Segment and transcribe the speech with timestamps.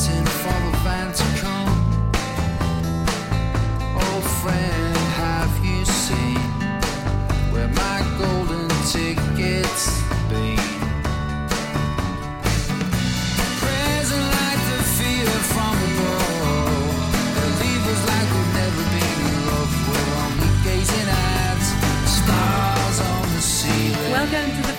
[0.00, 1.68] waiting for the van to come.
[3.94, 4.79] Old friend,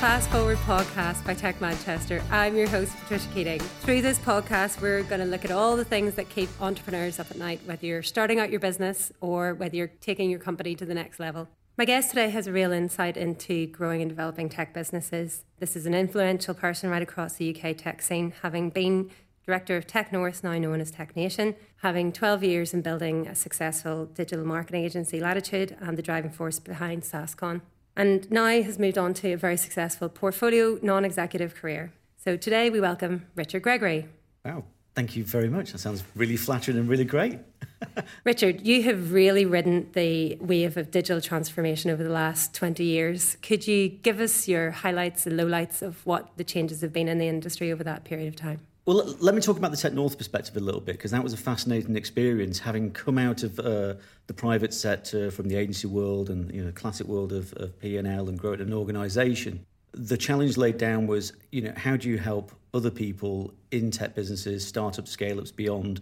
[0.01, 2.23] Fast Forward podcast by Tech Manchester.
[2.31, 3.59] I'm your host, Patricia Keating.
[3.59, 7.29] Through this podcast, we're going to look at all the things that keep entrepreneurs up
[7.29, 10.87] at night, whether you're starting out your business or whether you're taking your company to
[10.87, 11.49] the next level.
[11.77, 15.43] My guest today has a real insight into growing and developing tech businesses.
[15.59, 19.11] This is an influential person right across the UK tech scene, having been
[19.45, 23.35] director of Tech North, now known as Tech Nation, having 12 years in building a
[23.35, 27.61] successful digital marketing agency, Latitude, and the driving force behind SAScon
[28.01, 31.93] and now has moved on to a very successful portfolio non executive career.
[32.17, 34.07] So today we welcome Richard Gregory.
[34.43, 34.63] Wow,
[34.95, 35.71] thank you very much.
[35.71, 37.37] That sounds really flattering and really great.
[38.23, 43.37] Richard, you have really ridden the wave of digital transformation over the last 20 years.
[43.43, 47.19] Could you give us your highlights and lowlights of what the changes have been in
[47.19, 48.61] the industry over that period of time?
[48.91, 51.31] Well, let me talk about the Tech North perspective a little bit because that was
[51.31, 52.59] a fascinating experience.
[52.59, 53.93] Having come out of uh,
[54.27, 57.95] the private sector, from the agency world and you know classic world of, of P
[57.95, 62.09] and L, and growing an organisation, the challenge laid down was you know how do
[62.09, 66.01] you help other people in tech businesses, startups, scale-ups, beyond,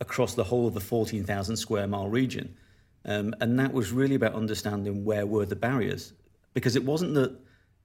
[0.00, 2.56] across the whole of the fourteen thousand square mile region,
[3.04, 6.14] um, and that was really about understanding where were the barriers
[6.54, 7.38] because it wasn't that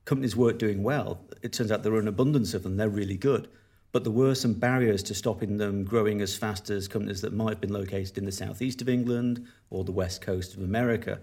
[0.05, 1.19] companies weren't doing well.
[1.41, 2.77] It turns out there were an abundance of them.
[2.77, 3.49] They're really good
[3.95, 7.51] but there were some barriers to stopping them growing as fast as companies that might
[7.51, 11.21] have been located in the southeast of England or the west coast of America.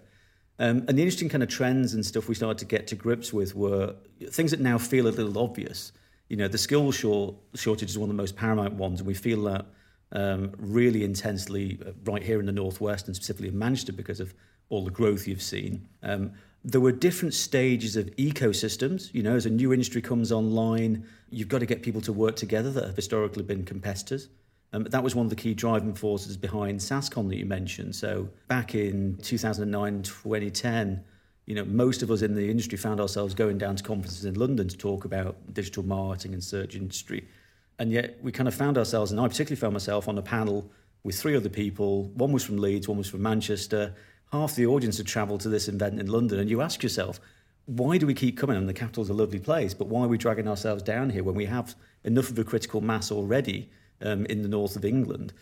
[0.58, 3.30] Um, and the interesting kind of trends and stuff we started to get to grips
[3.30, 3.94] with were
[4.30, 5.92] things that now feel a little obvious.
[6.30, 9.12] You know, the skill short, shortage is one of the most paramount ones, and we
[9.12, 9.66] feel that
[10.12, 14.32] um, really intensely uh, right here in the northwest and specifically in Manchester because of
[14.70, 15.86] all the growth you've seen.
[16.02, 16.32] Um,
[16.64, 19.12] there were different stages of ecosystems.
[19.12, 22.36] You know, as a new industry comes online, you've got to get people to work
[22.36, 24.28] together that have historically been competitors.
[24.73, 27.95] Um, that was one of the key driving forces behind SAScon that you mentioned.
[27.95, 31.05] So back in 2009, 2010,
[31.46, 34.34] you know, most of us in the industry found ourselves going down to conferences in
[34.34, 37.29] London to talk about digital marketing and search industry.
[37.79, 40.70] And yet we kind of found ourselves, and I particularly found myself on a panel
[41.02, 42.05] with three other people.
[42.11, 43.94] One was from Leeds, one was from Manchester.
[44.32, 46.38] Half the audience had travelled to this event in London.
[46.38, 47.20] And you ask yourself,
[47.66, 48.56] why do we keep coming?
[48.56, 51.34] And the capital's a lovely place, but why are we dragging ourselves down here when
[51.34, 53.70] we have enough of a critical mass already
[54.00, 55.32] um, in the north of England?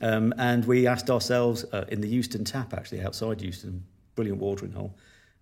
[0.00, 4.72] Um, and we asked ourselves uh, in the Euston Tap, actually outside Euston, brilliant watering
[4.72, 4.94] hole.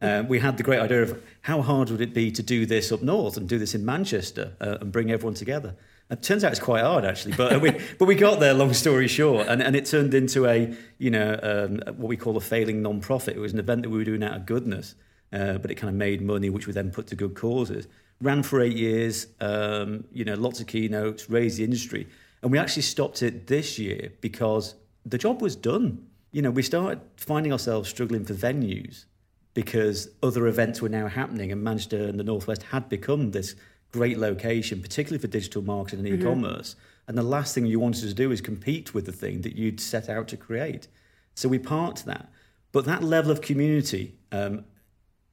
[0.02, 2.92] Um, we had the great idea of how hard would it be to do this
[2.92, 5.74] up north and do this in Manchester uh, and bring everyone together.
[6.08, 8.54] It turns out it's quite hard actually, but we but we got there.
[8.54, 12.36] Long story short, and, and it turned into a you know um, what we call
[12.36, 13.36] a failing non-profit.
[13.36, 14.94] It was an event that we were doing out of goodness,
[15.32, 17.88] uh, but it kind of made money, which we then put to good causes.
[18.20, 22.06] Ran for eight years, um, you know, lots of keynotes, raised the industry,
[22.42, 26.06] and we actually stopped it this year because the job was done.
[26.30, 29.06] You know, we started finding ourselves struggling for venues
[29.54, 33.56] because other events were now happening, and Manchester and the Northwest had become this
[33.96, 36.22] great location, particularly for digital marketing and Mm-hmm.
[36.22, 36.76] e-commerce.
[37.08, 39.80] And the last thing you wanted to do is compete with the thing that you'd
[39.80, 40.88] set out to create.
[41.34, 42.26] So we parked that.
[42.72, 44.64] But that level of community um,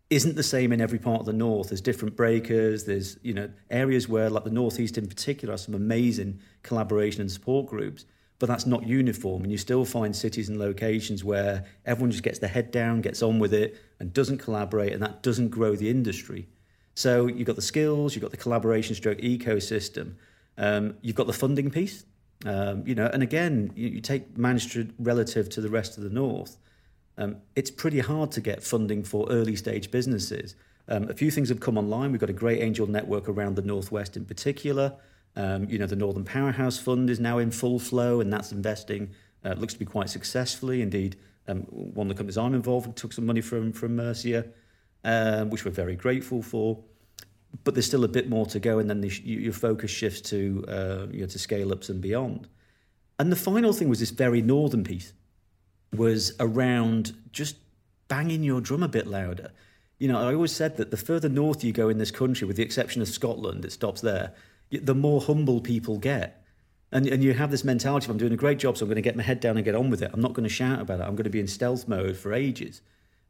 [0.10, 1.70] isn't the same in every part of the north.
[1.70, 2.84] There's different breakers.
[2.86, 7.66] There's you know areas where, like the northeast in particular, some amazing collaboration and support
[7.68, 8.06] groups.
[8.40, 12.40] But that's not uniform, and you still find cities and locations where everyone just gets
[12.40, 13.70] their head down, gets on with it,
[14.00, 16.48] and doesn't collaborate, and that doesn't grow the industry.
[16.96, 20.16] So you've got the skills, you've got the collaboration stroke ecosystem,
[20.58, 22.06] um, you've got the funding piece.
[22.46, 26.10] Um, you know, and again, you, you take Manchester relative to the rest of the
[26.10, 26.58] north.
[27.18, 30.56] Um, it's pretty hard to get funding for early stage businesses.
[30.88, 32.12] Um, a few things have come online.
[32.12, 34.94] We've got a great angel network around the northwest in particular.
[35.36, 39.12] Um, you know, the Northern Powerhouse Fund is now in full flow, and that's investing.
[39.44, 40.82] Uh, looks to be quite successfully.
[40.82, 41.16] Indeed,
[41.48, 44.46] um, one of the companies I'm involved with took some money from from Mercia,
[45.04, 46.80] um, which we're very grateful for.
[47.64, 50.66] But there's still a bit more to go, and then the, your focus shifts to
[50.68, 52.48] uh, you know, to scale ups and beyond.
[53.20, 55.14] And the final thing was this very northern piece
[55.96, 57.58] was around just
[58.08, 59.52] banging your drum a bit louder.
[60.00, 62.58] You know, I always said that the further north you go in this country, with
[62.58, 64.34] the exception of Scotland, it stops there,
[64.72, 66.44] the more humble people get.
[66.92, 68.96] And, and you have this mentality of, I'm doing a great job, so I'm going
[68.96, 70.12] to get my head down and get on with it.
[70.14, 71.04] I'm not going to shout about it.
[71.04, 72.82] I'm going to be in stealth mode for ages.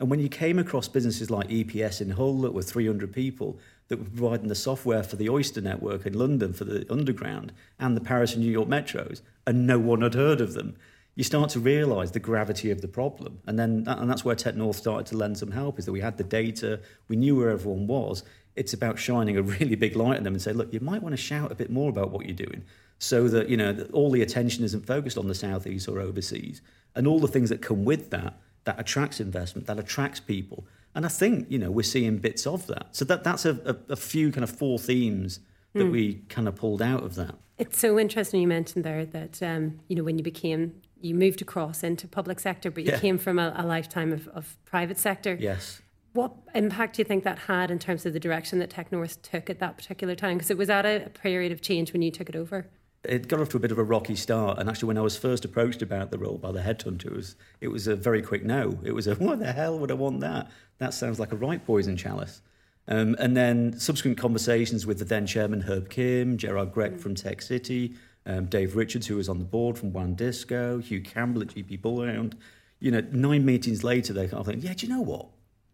[0.03, 3.57] And when you came across businesses like EPS in Hull that were 300 people
[3.87, 7.95] that were providing the software for the Oyster network in London for the Underground and
[7.95, 10.75] the Paris and New York metros, and no one had heard of them,
[11.15, 13.39] you start to realise the gravity of the problem.
[13.47, 16.01] And then and that's where Tech North started to lend some help, is that we
[16.01, 18.23] had the data, we knew where everyone was.
[18.57, 21.13] It's about shining a really big light on them and say, look, you might want
[21.13, 22.65] to shout a bit more about what you're doing
[22.99, 26.61] so that, you know, all the attention isn't focused on the southeast or overseas.
[26.93, 30.65] And all the things that come with that that attracts investment, that attracts people.
[30.95, 32.87] And I think, you know, we're seeing bits of that.
[32.91, 35.39] So that, that's a, a, a few kind of four themes
[35.73, 35.91] that mm.
[35.91, 37.35] we kind of pulled out of that.
[37.57, 41.41] It's so interesting you mentioned there that, um, you know, when you became, you moved
[41.41, 42.99] across into public sector, but you yeah.
[42.99, 45.37] came from a, a lifetime of, of private sector.
[45.39, 45.81] Yes.
[46.13, 49.49] What impact do you think that had in terms of the direction that TechNorth took
[49.49, 50.37] at that particular time?
[50.37, 52.67] Because it was at a, a period of change when you took it over
[53.03, 54.59] it got off to a bit of a rocky start.
[54.59, 57.35] And actually, when I was first approached about the role by the headhunter, it was,
[57.59, 58.79] it was a very quick no.
[58.83, 60.49] It was a, what the hell would I want that?
[60.77, 62.41] That sounds like a right poison chalice.
[62.87, 66.99] Um, and then subsequent conversations with the then chairman, Herb Kim, Gerard Grech mm.
[66.99, 67.95] from Tech City,
[68.25, 71.81] um, Dave Richards, who was on the board from One Disco, Hugh Campbell at GP
[71.81, 72.33] Bullhound.
[72.79, 75.27] You know, nine meetings later, they kind of think, yeah, do you know what?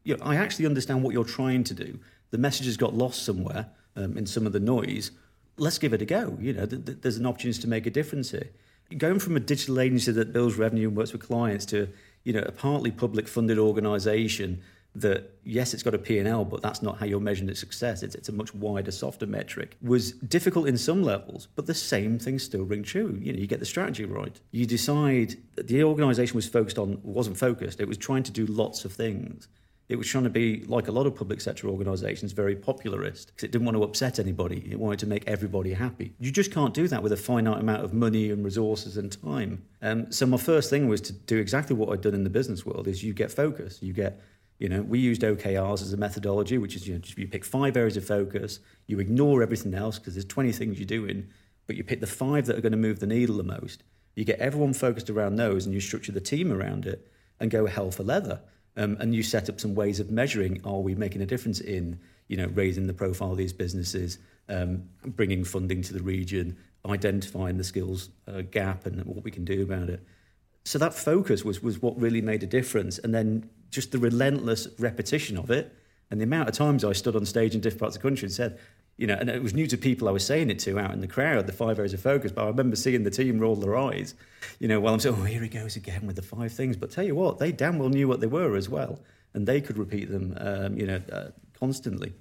[0.03, 1.99] You know, I actually understand what you're trying to do.
[2.31, 5.11] The message has got lost somewhere um, in some of the noise
[5.59, 6.37] let's give it a go.
[6.39, 8.49] You know, th- th- there's an opportunity to make a difference here.
[8.97, 11.89] Going from a digital agency that builds revenue and works with clients to,
[12.23, 14.61] you know, a partly public funded organisation
[14.95, 18.01] that yes, it's got a P&L, but that's not how you're measuring its success.
[18.01, 19.77] It's, it's a much wider, softer metric.
[19.81, 23.17] Was difficult in some levels, but the same things still ring true.
[23.21, 24.39] You know, you get the strategy right.
[24.51, 27.79] You decide that the organisation was focused on wasn't focused.
[27.79, 29.47] It was trying to do lots of things
[29.89, 33.43] it was trying to be, like a lot of public sector organisations, very popularist because
[33.43, 34.67] it didn't want to upset anybody.
[34.69, 36.13] It wanted to make everybody happy.
[36.19, 39.63] You just can't do that with a finite amount of money and resources and time.
[39.81, 42.67] Um, so my first thing was to do exactly what I'd done in the business
[42.67, 43.81] world: is you get focus.
[43.81, 44.21] You get,
[44.59, 47.75] you know, we used OKRs as a methodology, which is you know, you pick five
[47.75, 51.27] areas of focus, you ignore everything else because there's 20 things you're doing,
[51.65, 53.83] but you pick the five that are going to move the needle the most.
[54.15, 57.07] You get everyone focused around those, and you structure the team around it,
[57.39, 58.41] and go hell for leather.
[58.79, 61.99] Um, and you set up some ways of measuring are we making a difference in
[62.29, 67.57] you know raising the profile of these businesses, um, bringing funding to the region, identifying
[67.57, 70.01] the skills uh, gap and what we can do about it.
[70.63, 74.69] So that focus was was what really made a difference, and then just the relentless
[74.79, 75.75] repetition of it,
[76.09, 78.27] and the amount of times I stood on stage in different parts of the country
[78.27, 78.59] and said,
[78.99, 80.99] you know, and it was new to people I was saying it to out in
[80.99, 82.33] the crowd, the five areas of focus.
[82.33, 84.13] But I remember seeing the team roll their eyes,
[84.59, 86.75] you know, while I'm saying, oh, here he goes again with the five things.
[86.75, 88.99] But tell you what, they damn well knew what they were as well.
[89.33, 92.13] And they could repeat them, um, you know, uh, constantly.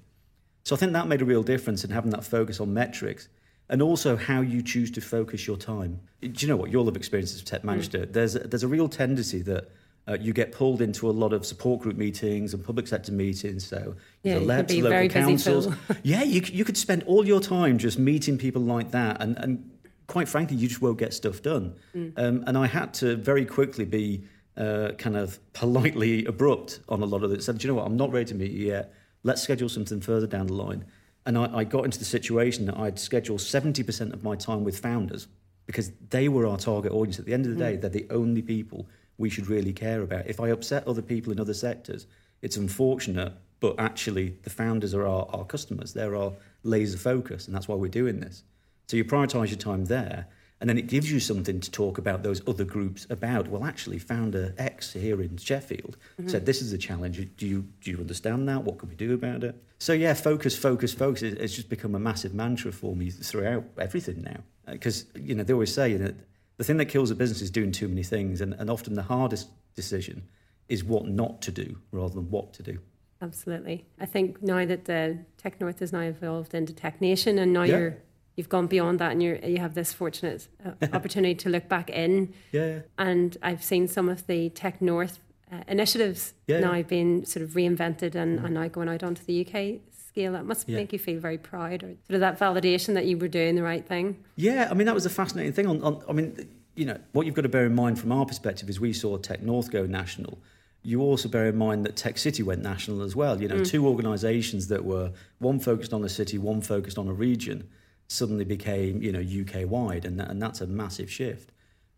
[0.63, 3.27] So I think that made a real difference in having that focus on metrics
[3.67, 5.99] and also how you choose to focus your time.
[6.21, 6.71] Do you know what?
[6.71, 8.05] You'll have experienced as a tech manager.
[8.05, 8.13] Mm.
[8.13, 9.69] There's, a, there's a real tendency that
[10.09, 13.65] uh, you get pulled into a lot of support group meetings and public sector meetings.
[13.65, 15.67] So yeah, local councils.
[16.03, 19.69] yeah, you, you could spend all your time just meeting people like that, and, and
[20.07, 21.75] quite frankly, you just won't get stuff done.
[21.95, 22.13] Mm.
[22.17, 24.23] Um, and I had to very quickly be
[24.57, 27.43] uh, kind of politely abrupt on a lot of it.
[27.43, 27.85] Said, Do you know what?
[27.85, 28.93] I'm not ready to meet you yet.
[29.23, 30.85] Let's schedule something further down the line.
[31.25, 34.79] And I, I got into the situation that I'd schedule 70% of my time with
[34.79, 35.27] founders
[35.67, 37.19] because they were our target audience.
[37.19, 37.81] At the end of the day, mm.
[37.81, 38.87] they're the only people
[39.19, 40.25] we should really care about.
[40.25, 42.07] If I upset other people in other sectors,
[42.41, 45.93] it's unfortunate, but actually the founders are our, our customers.
[45.93, 46.33] They're our
[46.63, 48.43] laser focus, and that's why we're doing this.
[48.87, 50.27] So you prioritise your time there,
[50.61, 53.49] and then it gives you something to talk about those other groups about.
[53.49, 56.29] Well, actually, founder X here in Sheffield mm-hmm.
[56.29, 57.17] said this is a challenge.
[57.37, 58.63] Do you do you understand that?
[58.63, 59.61] What can we do about it?
[59.79, 61.23] So yeah, focus, focus, focus.
[61.23, 64.39] It's just become a massive mantra for me throughout everything now.
[64.71, 66.15] Because you know they always say that
[66.59, 69.01] the thing that kills a business is doing too many things, and, and often the
[69.01, 70.27] hardest decision
[70.67, 72.77] is what not to do rather than what to do.
[73.21, 73.85] Absolutely.
[73.97, 77.63] I think now that the Tech North is now evolved into Tech Nation, and now
[77.63, 77.77] yeah.
[77.77, 77.97] you're
[78.35, 81.89] you've gone beyond that, and you you have this fortunate uh, opportunity to look back
[81.89, 82.33] in.
[82.51, 82.79] Yeah.
[82.97, 86.59] And I've seen some of the Tech North uh, initiatives yeah.
[86.59, 88.43] now being sort of reinvented and, mm.
[88.43, 90.33] and now going out onto the UK scale.
[90.33, 90.77] That must yeah.
[90.77, 93.63] make you feel very proud, or sort of that validation that you were doing the
[93.63, 94.17] right thing.
[94.35, 95.67] Yeah, I mean that was a fascinating thing.
[95.67, 98.25] On, on I mean, you know, what you've got to bear in mind from our
[98.25, 100.39] perspective is we saw Tech North go national.
[100.81, 103.41] You also bear in mind that Tech City went national as well.
[103.41, 103.67] You know, mm.
[103.67, 107.69] two organisations that were one focused on a city, one focused on a region,
[108.07, 111.51] suddenly became you know UK wide, and that, and that's a massive shift.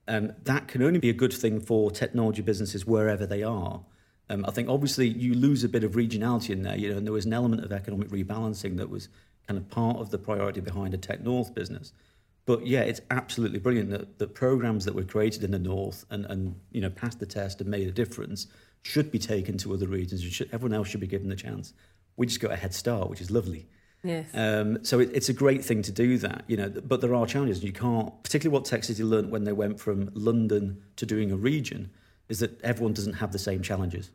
[0.08, 3.82] Um, that can only be a good thing for technology businesses wherever they are.
[4.32, 7.06] Um, I think obviously you lose a bit of regionality in there, you know, and
[7.06, 9.10] there was an element of economic rebalancing that was
[9.46, 11.92] kind of part of the priority behind a Tech North business.
[12.46, 16.26] But yeah, it's absolutely brilliant that the programs that were created in the North and,
[16.28, 18.48] and you know passed the test and made a difference
[18.84, 20.24] should be taken to other regions.
[20.24, 21.74] Should, everyone else should be given the chance.
[22.16, 23.68] We just got a head start, which is lovely.
[24.04, 24.30] Yes.
[24.34, 26.70] Um, so it, it's a great thing to do that, you know.
[26.70, 27.64] But there are challenges.
[27.64, 31.36] You can't, particularly what Tech City learned when they went from London to doing a
[31.36, 31.92] region,
[32.30, 34.10] is that everyone doesn't have the same challenges.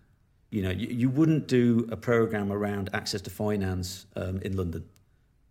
[0.56, 4.86] You know, you, you wouldn't do a program around access to finance um, in London.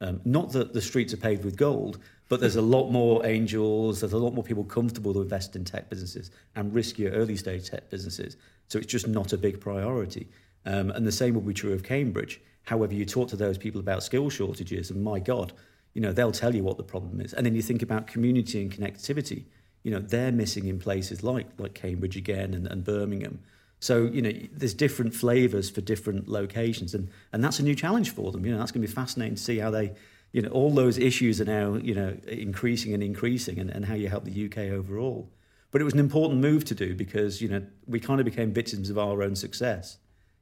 [0.01, 4.00] Um, not that the streets are paved with gold, but there's a lot more angels,
[4.00, 7.69] there's a lot more people comfortable to invest in tech businesses and riskier early stage
[7.69, 8.35] tech businesses.
[8.67, 10.27] So it's just not a big priority.
[10.65, 12.41] Um, and the same will be true of Cambridge.
[12.63, 15.53] However, you talk to those people about skill shortages, and my God,
[15.93, 17.31] you know, they'll tell you what the problem is.
[17.31, 19.43] And then you think about community and connectivity.
[19.83, 23.38] You know, they're missing in places like like Cambridge again and, and Birmingham.
[23.79, 28.12] So, you know, there's different flavours for different locations, and, and that's a new challenge
[28.12, 28.46] for them.
[28.46, 29.94] You know, that's going to be fascinating to see how they,
[30.32, 33.94] you know, all those issues are now, you know, increasing and increasing, and, and how
[33.94, 35.29] you help the UK overall.
[35.72, 38.53] But it was an important move to do because, you know, we kind of became
[38.53, 39.98] victims of our own success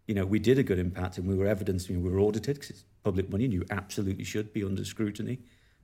[0.08, 2.20] you know, we did a good impact and we were evidenced, you know, we were
[2.20, 5.40] audited because it's public money and you absolutely should be under scrutiny.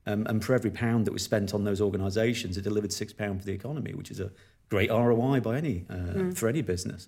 [0.05, 3.41] Um, and for every pound that was spent on those organisations, it delivered six pounds
[3.41, 4.31] for the economy, which is a
[4.69, 6.37] great ROI by any uh, mm.
[6.37, 7.07] for any business.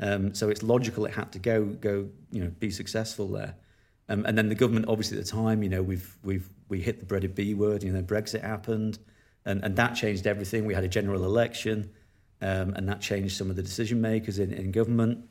[0.00, 3.54] Um, so it's logical it had to go go you know be successful there.
[4.08, 7.00] Um, and then the government, obviously at the time, you know, we've we've we hit
[7.00, 7.82] the dreaded B word.
[7.82, 8.98] You know, Brexit happened,
[9.44, 10.64] and and that changed everything.
[10.64, 11.90] We had a general election,
[12.40, 15.28] um, and that changed some of the decision makers in, in government.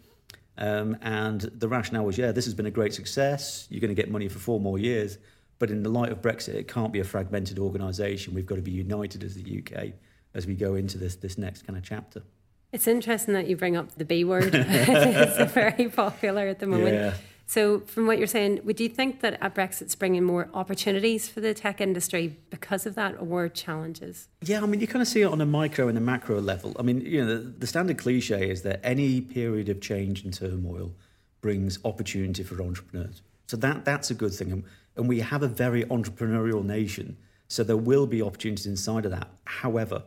[0.59, 3.67] Um, and the rationale was, yeah, this has been a great success.
[3.69, 5.19] You're going to get money for four more years.
[5.59, 8.33] But in the light of Brexit, it can't be a fragmented organisation.
[8.33, 9.93] We've got to be united as the UK
[10.33, 12.23] as we go into this, this next kind of chapter.
[12.71, 14.51] It's interesting that you bring up the B word.
[14.53, 16.95] it's very popular at the moment.
[16.95, 17.13] Yeah.
[17.49, 21.39] So, from what you're saying, would you think that a Brexit's bringing more opportunities for
[21.39, 24.27] the tech industry because of that, or challenges?
[24.41, 26.75] Yeah, I mean, you kind of see it on a micro and a macro level.
[26.77, 30.33] I mean, you know, the, the standard cliche is that any period of change and
[30.33, 30.91] turmoil
[31.39, 33.21] brings opportunity for entrepreneurs.
[33.47, 34.63] So that that's a good thing, and,
[34.97, 37.15] and we have a very entrepreneurial nation.
[37.47, 39.29] So there will be opportunities inside of that.
[39.45, 40.03] However,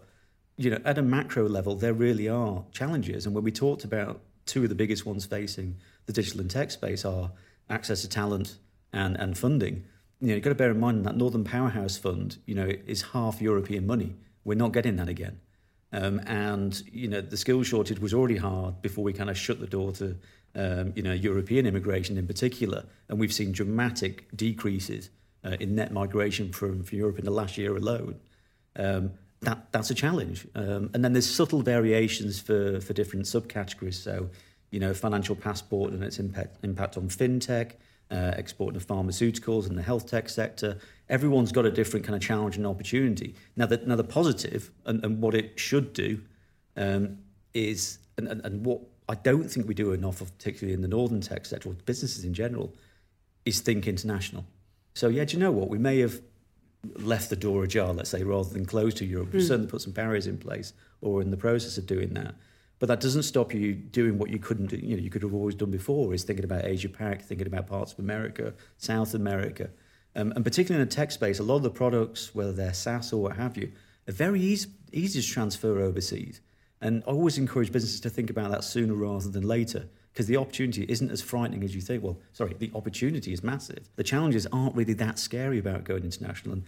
[0.60, 3.24] you know, at a macro level, there really are challenges.
[3.24, 5.76] And when we talked about two of the biggest ones facing
[6.06, 7.30] the digital and tech space are
[7.70, 8.56] access to talent
[8.92, 9.84] and, and funding.
[10.20, 13.00] You know, you've got to bear in mind that Northern Powerhouse Fund, you know, is
[13.00, 14.16] half European money.
[14.44, 15.40] We're not getting that again.
[15.92, 19.60] Um, and, you know, the skills shortage was already hard before we kind of shut
[19.60, 20.16] the door to,
[20.54, 22.84] um, you know, European immigration in particular.
[23.08, 25.10] And we've seen dramatic decreases
[25.44, 28.20] uh, in net migration from, from Europe in the last year alone.
[28.76, 30.46] Um, that, that's a challenge.
[30.54, 33.94] Um, and then there's subtle variations for, for different subcategories.
[33.94, 34.28] So,
[34.70, 37.72] you know, financial passport and its impact, impact on fintech,
[38.10, 40.78] uh, exporting of pharmaceuticals and the health tech sector.
[41.08, 43.34] Everyone's got a different kind of challenge and opportunity.
[43.56, 46.20] Now, the, now the positive and, and what it should do
[46.76, 47.18] um,
[47.54, 50.88] is, and, and, and what I don't think we do enough of, particularly in the
[50.88, 52.74] northern tech sector or businesses in general,
[53.44, 54.44] is think international.
[54.94, 55.68] So, yeah, do you know what?
[55.68, 56.20] We may have
[56.96, 59.32] left the door ajar, let's say, rather than closed to Europe.
[59.32, 59.48] We've mm.
[59.48, 62.34] certainly put some barriers in place or in the process of doing that.
[62.78, 65.34] But that doesn't stop you doing what you couldn't do, you know, you could have
[65.34, 69.68] always done before, is thinking about Asia Pac, thinking about parts of America, South America.
[70.16, 73.12] Um, and particularly in the tech space, a lot of the products, whether they're SaaS
[73.12, 73.70] or what have you,
[74.08, 76.40] are very easy, easy to transfer overseas.
[76.80, 80.36] And I always encourage businesses to think about that sooner rather than later because the
[80.36, 82.02] opportunity isn't as frightening as you think.
[82.02, 83.88] Well, sorry, the opportunity is massive.
[83.96, 86.54] The challenges aren't really that scary about going international.
[86.54, 86.64] And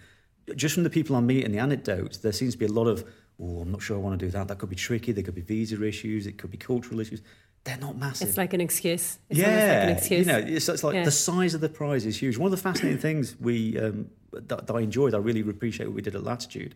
[0.56, 2.86] just from the people I meet and the anecdotes, there seems to be a lot
[2.86, 3.04] of,
[3.40, 4.48] oh, I'm not sure I want to do that.
[4.48, 5.12] That could be tricky.
[5.12, 6.26] There could be visa issues.
[6.26, 7.22] It could be cultural issues.
[7.64, 8.28] They're not massive.
[8.28, 9.18] It's like an excuse.
[9.30, 10.26] It's yeah, like an excuse.
[10.26, 11.04] you know, it's, it's like yeah.
[11.04, 12.36] the size of the prize is huge.
[12.36, 15.94] One of the fascinating things we um, that, that, I enjoyed, I really appreciate what
[15.94, 16.74] we did at Latitude,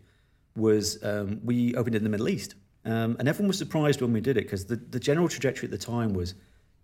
[0.54, 2.54] was um, we opened in the Middle East,
[2.86, 5.72] um, and everyone was surprised when we did it because the, the general trajectory at
[5.72, 6.34] the time was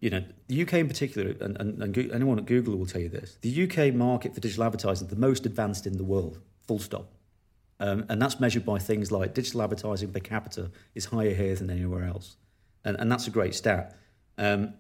[0.00, 3.08] you know, the UK in particular, and, and, and, anyone at Google will tell you
[3.08, 6.80] this, the UK market for digital advertising is the most advanced in the world, full
[6.80, 7.12] stop.
[7.78, 11.70] Um, and that's measured by things like digital advertising per capita is higher here than
[11.70, 12.36] anywhere else.
[12.84, 13.96] And, and that's a great stat.
[14.38, 14.74] Um,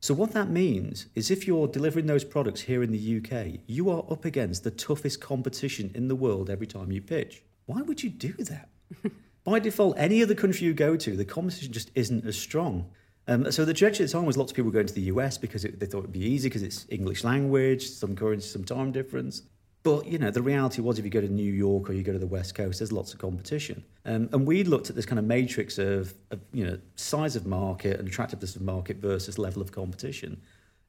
[0.00, 3.90] so, what that means is if you're delivering those products here in the UK, you
[3.90, 7.42] are up against the toughest competition in the world every time you pitch.
[7.66, 8.70] Why would you do that?
[9.44, 12.90] by default, any other country you go to, the competition just isn't as strong.
[13.26, 15.38] Um, so the trajectory at the time was lots of people going to the US
[15.38, 18.64] because it, they thought it would be easy because it's English language, some currency, some
[18.64, 19.42] time difference.
[19.82, 22.12] But you know, the reality was, if you go to New York or you go
[22.12, 23.84] to the West Coast, there's lots of competition.
[24.06, 27.46] Um, and we looked at this kind of matrix of, of, you know size of
[27.46, 30.40] market and attractiveness of market versus level of competition.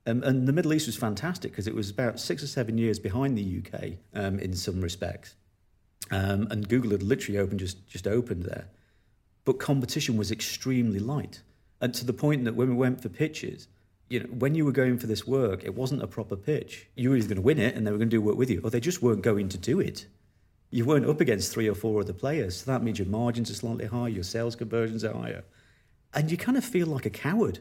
[0.07, 2.99] Um, and the Middle East was fantastic because it was about six or seven years
[2.99, 5.35] behind the UK um, in some respects.
[6.11, 8.65] Um, and Google had literally opened just just opened there,
[9.43, 11.41] but competition was extremely light.
[11.81, 13.67] And to the point that when we went for pitches,
[14.09, 16.87] you know, when you were going for this work, it wasn't a proper pitch.
[16.95, 18.49] You were either going to win it and they were going to do work with
[18.49, 20.05] you, or they just weren't going to do it.
[20.69, 22.57] You weren't up against three or four other players.
[22.57, 25.43] So that means your margins are slightly higher, your sales conversions are higher.
[26.13, 27.59] And you kind of feel like a coward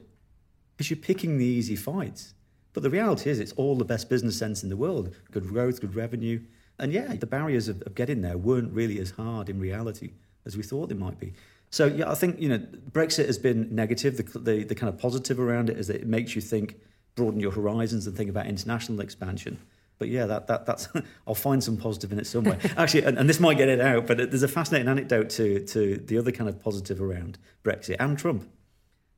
[0.76, 2.34] because you're picking the easy fights.
[2.72, 5.80] But the reality is, it's all the best business sense in the world good growth,
[5.80, 6.40] good revenue.
[6.78, 10.12] And yeah, the barriers of, of getting there weren't really as hard in reality
[10.44, 11.32] as we thought they might be.
[11.70, 12.58] So yeah, I think you know
[12.92, 14.16] Brexit has been negative.
[14.16, 16.76] The, the, the kind of positive around it is that it makes you think,
[17.16, 19.58] broaden your horizons, and think about international expansion.
[19.98, 20.88] But yeah, that, that that's
[21.26, 22.58] I'll find some positive in it somewhere.
[22.76, 25.96] Actually, and, and, this might get it out, but there's a fascinating anecdote to to
[25.96, 28.48] the other kind of positive around Brexit and Trump.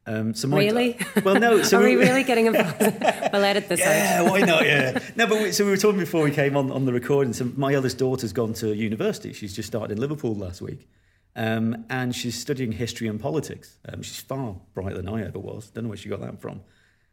[0.06, 0.96] Um, so my, really?
[1.24, 1.62] Well, no.
[1.64, 2.80] So Are we, we really getting involved?
[3.32, 4.24] we'll edit this yeah, out.
[4.24, 4.64] Yeah, why not?
[4.64, 4.98] Yeah.
[5.16, 7.32] No, but we, so we were talking before we came on on the recording.
[7.32, 9.32] So my eldest daughter's gone to university.
[9.32, 10.88] She's just started in Liverpool last week,
[11.34, 13.78] um, and she's studying history and politics.
[13.88, 15.70] Um, she's far brighter than I ever was.
[15.70, 16.60] Don't know where she got that from.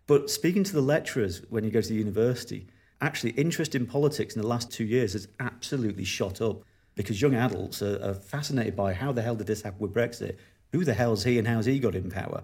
[0.06, 2.68] But speaking to the lecturers when you go to the university,
[3.02, 6.64] actually interest in politics in the last two years has absolutely shot up
[6.96, 10.38] because young adults are, are fascinated by how the hell did this happen with Brexit?
[10.74, 12.44] Who the hell's he and how's he got in power?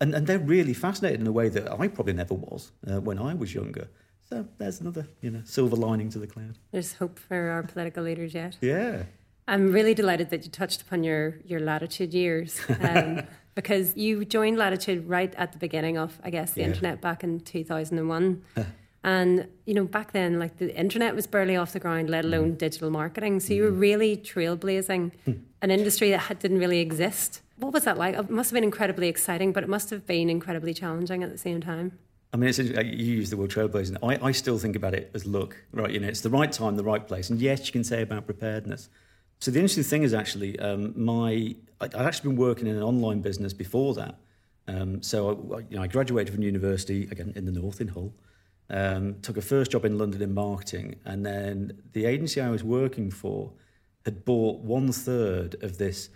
[0.00, 3.18] And, and they're really fascinated in a way that I probably never was uh, when
[3.18, 3.88] I was younger.
[4.28, 6.58] So there's another, you know, silver lining to the cloud.
[6.70, 8.58] There's hope for our political leaders yet.
[8.60, 9.04] Yeah.
[9.46, 12.60] I'm really delighted that you touched upon your your latitude years.
[12.80, 13.22] Um,
[13.58, 16.68] because you joined Latitude right at the beginning of, I guess, the yeah.
[16.68, 18.40] internet back in 2001.
[19.02, 22.52] and, you know, back then, like the internet was barely off the ground, let alone
[22.52, 22.58] mm.
[22.58, 23.40] digital marketing.
[23.40, 23.56] So mm.
[23.56, 23.80] you were mm.
[23.80, 25.32] really trailblazing hmm.
[25.60, 27.42] an industry that had, didn't really exist.
[27.58, 28.14] What was that like?
[28.14, 31.38] It must have been incredibly exciting, but it must have been incredibly challenging at the
[31.38, 31.98] same time.
[32.32, 33.96] I mean, it's, you use the word trailblazing.
[34.02, 35.90] I, I still think about it as look, right?
[35.90, 37.30] You know, it's the right time, the right place.
[37.30, 38.90] And yes, you can say about preparedness.
[39.40, 42.82] So the interesting thing is actually, um, my I, would actually been working in an
[42.82, 44.16] online business before that.
[44.66, 48.12] Um, so I, you know, I graduated from university again in the north in Hull.
[48.70, 52.62] Um, took a first job in London in marketing, and then the agency I was
[52.62, 53.52] working for
[54.04, 56.10] had bought one third of this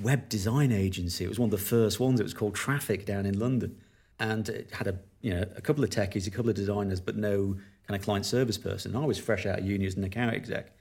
[0.00, 1.24] web design agency.
[1.24, 2.20] It was one of the first ones.
[2.20, 3.80] It was called Traffic down in London,
[4.18, 7.16] and it had a you know a couple of techies, a couple of designers, but
[7.16, 7.56] no
[7.86, 8.96] kind of client service person.
[8.96, 10.72] I was fresh out of uni as an account exec,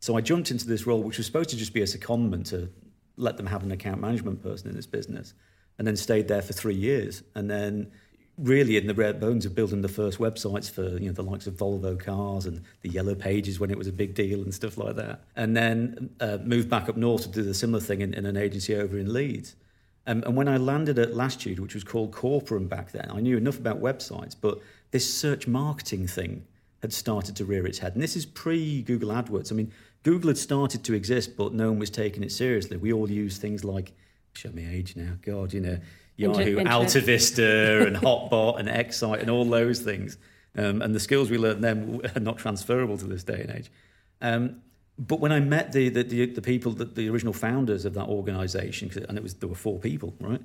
[0.00, 2.70] so I jumped into this role, which was supposed to just be a secondment to
[3.16, 5.34] let them have an account management person in this business,
[5.78, 7.90] and then stayed there for three years, and then
[8.40, 11.46] really in the bare bones of building the first websites for you know the likes
[11.46, 14.78] of Volvo cars and the Yellow Pages when it was a big deal and stuff
[14.78, 18.14] like that, and then uh, moved back up north to do the similar thing in,
[18.14, 19.56] in an agency over in Leeds.
[20.06, 23.36] Um, and when I landed at Latitude, which was called Corporum back then, I knew
[23.36, 24.58] enough about websites, but
[24.90, 26.44] this search marketing thing
[26.82, 27.92] had started to rear its head.
[27.92, 29.52] And this is pre Google AdWords.
[29.52, 29.72] I mean,
[30.02, 32.76] Google had started to exist, but no one was taking it seriously.
[32.76, 33.92] We all use things like,
[34.34, 35.78] show me age now, God, you know,
[36.16, 40.18] Yahoo, Alta Vista, and Hotbot, and Excite, and all those things.
[40.56, 43.70] Um, and the skills we learned then are not transferable to this day and age.
[44.20, 44.62] Um,
[44.98, 48.06] but when I met the, the, the, the people, the, the, original founders of that
[48.06, 50.42] organisation, and it was there were four people, right?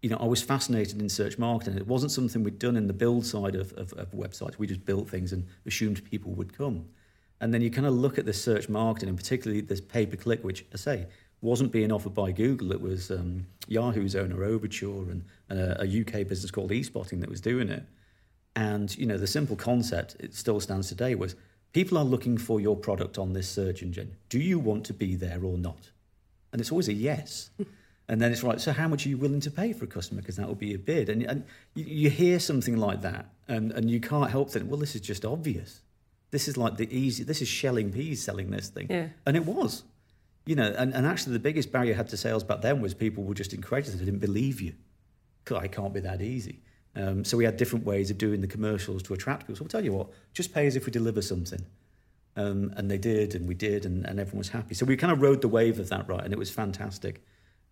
[0.00, 1.76] You know, I was fascinated in search marketing.
[1.76, 4.58] It wasn't something we'd done in the build side of, of, of websites.
[4.58, 6.84] We just built things and assumed people would come.
[7.40, 10.16] And then you kind of look at the search marketing, and particularly this pay per
[10.16, 11.06] click, which I say
[11.46, 12.72] wasn't being offered by Google.
[12.72, 17.30] It was um, Yahoo's owner Overture and, and a, a, UK business called eSpotting that
[17.30, 17.84] was doing it.
[18.56, 21.36] And you know, the simple concept it still stands today was
[21.72, 24.16] people are looking for your product on this search engine.
[24.28, 25.90] Do you want to be there or not?
[26.52, 27.50] And it's always a yes.
[28.08, 28.60] and then it's right.
[28.60, 30.22] So how much are you willing to pay for a customer?
[30.22, 31.08] Because that will be a bid.
[31.08, 34.80] And, and you, you hear something like that, and, and you can't help thinking, well,
[34.80, 35.80] this is just obvious.
[36.32, 37.22] This is like the easy.
[37.22, 39.08] This is shelling peas selling this thing, yeah.
[39.24, 39.84] and it was
[40.46, 42.94] you know, and, and actually the biggest barrier I had to sales back then was
[42.94, 43.98] people were just incredulous.
[43.98, 44.74] They didn't believe you.
[45.54, 46.62] I can't be that easy.
[46.94, 49.56] Um, so we had different ways of doing the commercials to attract people.
[49.56, 51.64] So I'll tell you what, just pay as if we deliver something.
[52.36, 54.74] Um, and they did, and we did, and, and everyone was happy.
[54.74, 56.22] So we kind of rode the wave of that, right?
[56.22, 57.22] And it was fantastic.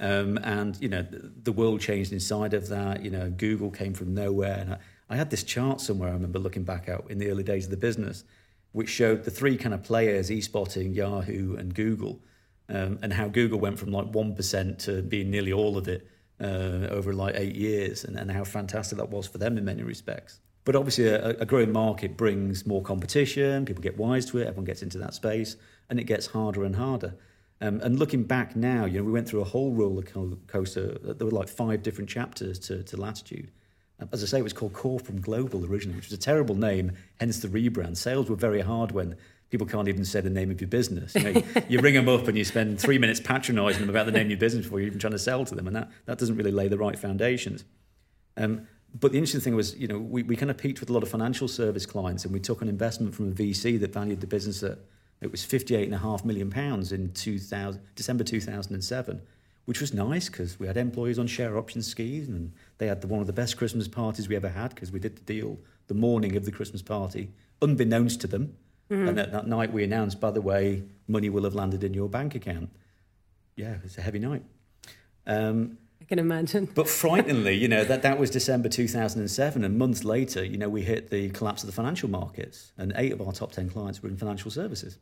[0.01, 3.05] Um, and, you know, the, the, world changed inside of that.
[3.05, 4.59] You know, Google came from nowhere.
[4.59, 4.79] And I,
[5.11, 7.71] I had this chart somewhere I remember looking back out in the early days of
[7.71, 8.25] the business,
[8.73, 12.21] which showed the three kind of players, eSpotting, Yahoo, and Google–
[12.69, 16.07] um, and how Google went from like 1% to being nearly all of it
[16.41, 19.83] uh, over like eight years, and, and how fantastic that was for them in many
[19.83, 20.41] respects.
[20.65, 24.65] But obviously, a, a, growing market brings more competition, people get wise to it, everyone
[24.65, 25.57] gets into that space,
[25.91, 27.15] and it gets harder and harder.
[27.61, 30.99] Um, and looking back now, you know, we went through a whole roller coaster.
[31.03, 33.51] There were like five different chapters to, to Latitude.
[34.13, 36.93] As I say, it was called Core from Global originally, which was a terrible name,
[37.21, 37.97] hence the rebrand.
[37.97, 39.17] Sales were very hard when
[39.51, 41.15] people can't even say the name of your business.
[41.15, 44.13] You, know, you ring them up and you spend three minutes patronising them about the
[44.13, 46.19] name of your business before you're even trying to sell to them, and that, that
[46.19, 47.65] doesn't really lay the right foundations.
[48.37, 48.67] Um,
[48.99, 51.03] but the interesting thing was, you know, we, we kind of peaked with a lot
[51.03, 54.27] of financial service clients, and we took an investment from a VC that valued the
[54.27, 54.79] business at
[55.21, 59.23] it was fifty-eight and a half million pounds in 2000, December two thousand and seven,
[59.65, 63.07] which was nice because we had employees on share option schemes, and they had the,
[63.07, 65.95] one of the best Christmas parties we ever had because we did the deal the
[65.95, 67.31] morning of the Christmas party,
[67.63, 68.57] unbeknownst to them.
[68.95, 72.09] And that, that night we announced, by the way, money will have landed in your
[72.09, 72.71] bank account.
[73.57, 74.43] Yeah, it's a heavy night.
[75.27, 76.69] Um, I can imagine.
[76.75, 79.65] but frighteningly, you know, that, that was December 2007.
[79.65, 82.73] And months later, you know, we hit the collapse of the financial markets.
[82.77, 84.99] And eight of our top 10 clients were in financial services.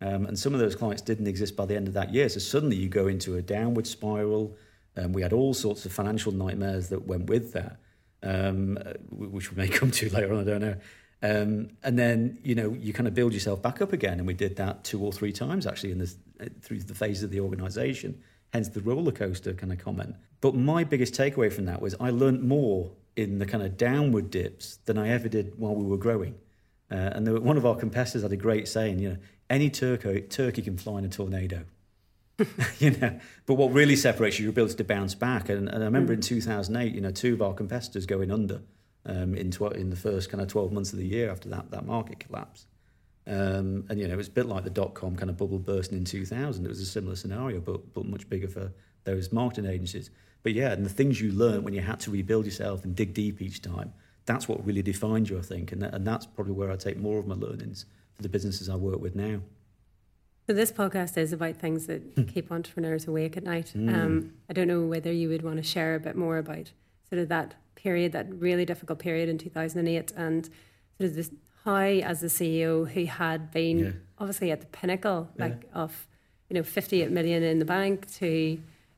[0.00, 2.28] Um, and some of those clients didn't exist by the end of that year.
[2.28, 4.56] So suddenly you go into a downward spiral.
[4.96, 7.76] Um, we had all sorts of financial nightmares that went with that,
[8.22, 10.76] um, uh, which we may come to later on, I don't know.
[11.22, 14.18] Um, and then, you know, you kind of build yourself back up again.
[14.18, 17.22] And we did that two or three times actually in this, uh, through the phases
[17.22, 20.16] of the organization, hence the roller coaster kind of comment.
[20.40, 24.30] But my biggest takeaway from that was I learned more in the kind of downward
[24.30, 26.36] dips than I ever did while we were growing.
[26.90, 29.16] Uh, and there, one of our competitors had a great saying, you know,
[29.50, 31.64] any turkey, turkey can fly in a tornado.
[32.78, 35.50] you know, but what really separates you, your ability to bounce back.
[35.50, 38.62] And, and I remember in 2008, you know, two of our competitors going under
[39.06, 41.70] um, in, tw- in the first kind of 12 months of the year after that,
[41.70, 42.66] that market collapse.
[43.26, 45.58] Um, and, you know, it was a bit like the dot com kind of bubble
[45.58, 46.64] bursting in 2000.
[46.64, 48.72] It was a similar scenario, but, but much bigger for
[49.04, 50.10] those marketing agencies.
[50.42, 53.14] But yeah, and the things you learned when you had to rebuild yourself and dig
[53.14, 53.92] deep each time,
[54.26, 55.70] that's what really defined you, I think.
[55.72, 57.84] And, that, and that's probably where I take more of my learnings
[58.14, 59.40] for the businesses I work with now.
[60.46, 62.22] So this podcast is about things that Hmm.
[62.24, 63.72] keep entrepreneurs awake at night.
[63.76, 66.72] Um, I don't know whether you would want to share a bit more about
[67.08, 70.46] sort of that period, that really difficult period in 2008, and
[70.98, 71.30] sort of this
[71.64, 71.76] how,
[72.10, 73.90] as the CEO who had been Yeah.
[74.18, 75.44] obviously at the pinnacle, Yeah.
[75.46, 76.06] like of
[76.48, 78.26] you know 58 million in the bank to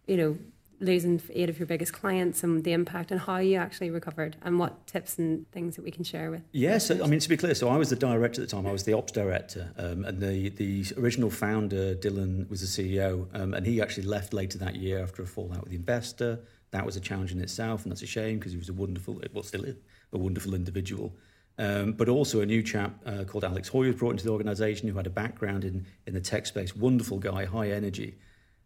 [0.06, 0.38] you know
[0.80, 4.58] losing eight of your biggest clients and the impact and how you actually recovered and
[4.58, 6.42] what tips and things that we can share with.
[6.50, 8.66] Yes, I mean to be clear, so I was the director at the time.
[8.66, 13.28] I was the ops director, um, and the the original founder Dylan was the CEO,
[13.32, 16.40] um, and he actually left later that year after a fallout with the investor.
[16.72, 19.20] That was a challenge in itself, and that's a shame because he was a wonderful,
[19.32, 19.76] well, still is
[20.12, 21.14] a wonderful individual.
[21.58, 24.88] Um, but also a new chap uh, called Alex Hoy was brought into the organisation
[24.88, 26.74] who had a background in in the tech space.
[26.74, 28.16] Wonderful guy, high energy.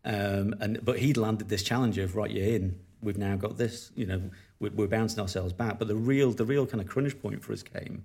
[0.05, 2.79] Um, and but he'd landed this challenge of right, you're in.
[3.03, 3.91] We've now got this.
[3.97, 5.81] You know, we're, we're bouncing ourselves back.
[5.81, 8.05] But the real, the real kind of crunch point for us came.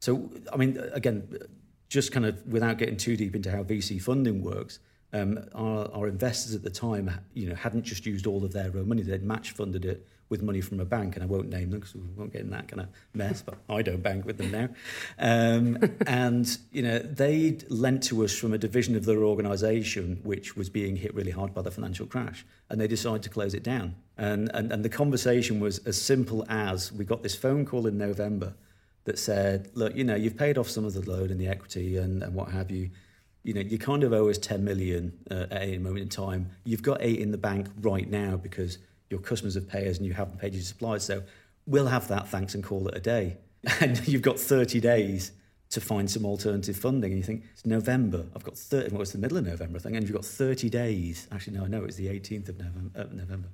[0.00, 1.26] So I mean, again,
[1.88, 4.80] just kind of without getting too deep into how VC funding works,
[5.14, 8.70] um, our, our investors at the time, you know, hadn't just used all of their
[8.76, 11.70] own money; they'd match funded it with money from a bank, and I won't name
[11.70, 13.40] them because we won't get in that kind of mess.
[13.40, 14.68] But I don't bank with them now,
[15.18, 20.56] um, and you know, they'd lent to us from a division of their organisation which
[20.56, 23.62] was being hit really hard by the financial crash, and they decided to close it
[23.62, 23.94] down.
[24.18, 27.96] And and, and the conversation was as simple as we got this phone call in
[27.96, 28.54] November
[29.04, 31.98] that said, look, you know, you've paid off some of the loan and the equity
[31.98, 32.90] and, and what have you.
[33.44, 36.50] You know, you kind of owe us 10 million uh, at any moment in time.
[36.64, 38.78] You've got eight in the bank right now because
[39.10, 41.04] your customers have paid us and you haven't paid your suppliers.
[41.04, 41.22] So
[41.66, 43.36] we'll have that, thanks, and call it a day.
[43.80, 45.32] And you've got 30 days
[45.70, 47.12] to find some alternative funding.
[47.12, 48.26] And you think, it's November.
[48.34, 49.96] I've got 30, well, it's the middle of November, I think.
[49.96, 51.28] And you've got 30 days.
[51.32, 53.00] Actually, no, I know it's the 18th of November.
[53.00, 53.48] Uh, November.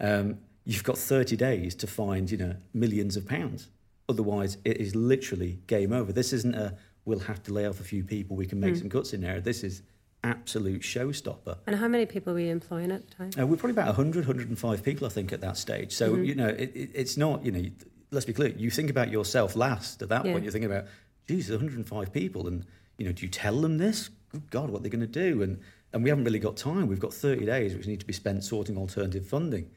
[0.00, 3.68] Um, you've got 30 days to find, you know, millions of pounds.
[4.08, 6.12] Otherwise, it is literally game over.
[6.12, 6.76] This isn't a
[7.10, 9.40] we'll have to lay off a few people, we can make some cuts in there.
[9.40, 9.82] This is
[10.22, 11.58] absolute showstopper.
[11.66, 13.30] And how many people were you employing at the time?
[13.38, 15.92] Uh, we're probably about 100, 105 people, I think, at that stage.
[15.92, 17.64] So, you know, it, it, it's not, you know,
[18.12, 20.02] let's be clear, you think about yourself last.
[20.02, 20.32] At that Yeah.
[20.32, 20.86] point, you're thinking about,
[21.26, 22.46] geez, 105 people.
[22.46, 22.64] And,
[22.96, 24.10] you know, do you tell them this?
[24.30, 25.42] Good God, what they're they going to do?
[25.42, 25.58] And,
[25.92, 26.86] and we haven't really got time.
[26.86, 29.68] We've got 30 days, which need to be spent sorting alternative funding.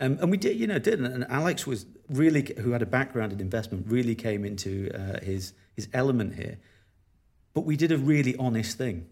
[0.00, 0.98] Um, and we did, you know, did.
[0.98, 5.52] And Alex was really, who had a background in investment, really came into uh, his,
[5.76, 6.58] his element here.
[7.54, 9.08] But we did a really honest thing.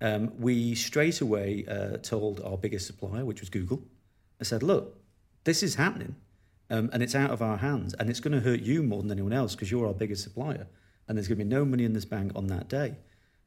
[0.00, 3.82] Um, we straight away uh, told our biggest supplier, which was Google,
[4.40, 4.98] I said, look,
[5.44, 6.16] this is happening
[6.70, 9.10] um, and it's out of our hands and it's going to hurt you more than
[9.12, 10.66] anyone else because you're our biggest supplier
[11.06, 12.96] and there's going to be no money in this bank on that day.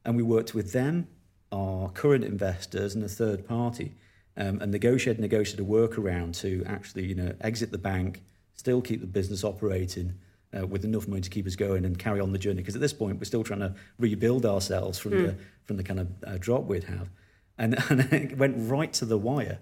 [0.06, 1.08] And we worked with them,
[1.52, 3.96] our current investors, and a third party
[4.38, 8.24] um, and negotiated, negotiated a workaround to actually, you know, exit the bank,
[8.56, 10.14] still keep the business operating,
[10.58, 12.58] uh, with enough money to keep us going and carry on the journey.
[12.62, 16.00] Because at this point, we're still trying to rebuild ourselves from the from the kind
[16.00, 17.10] of uh, drop we'd have,
[17.58, 19.60] and, and it went right to the wire.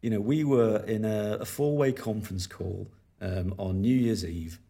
[0.00, 2.88] You know, we were in a, a four way conference call
[3.20, 4.60] um, on New Year's Eve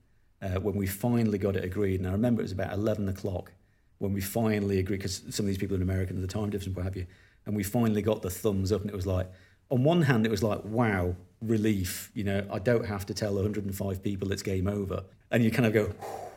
[0.41, 2.01] uh, when we finally got it agreed.
[2.01, 3.53] And I remember it was about eleven o'clock
[3.99, 6.77] when we finally agreed because some of these people in America and the time difference,
[6.77, 7.07] what have you,
[7.47, 9.29] and we finally got the thumbs up, and it was like.
[9.71, 12.11] on one hand, it was like, wow, relief.
[12.14, 15.05] You know, I don't have to tell 105 people it's game over.
[15.31, 15.93] And you kind of go,